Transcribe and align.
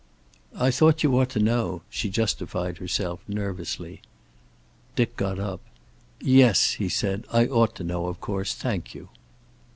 "I 0.55 0.71
thought 0.71 1.03
you 1.03 1.19
ought 1.19 1.29
to 1.29 1.39
know," 1.39 1.83
she 1.87 2.09
justified 2.09 2.79
herself, 2.79 3.19
nervously. 3.27 4.01
Dick 4.95 5.15
got 5.15 5.37
up. 5.37 5.61
"Yes," 6.19 6.71
he 6.71 6.89
said. 6.89 7.23
"I 7.31 7.45
ought 7.45 7.75
to 7.75 7.83
know, 7.83 8.07
of 8.07 8.19
course. 8.19 8.55
Thank 8.55 8.95
you." 8.95 9.09